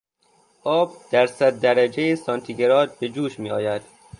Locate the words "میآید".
3.39-3.81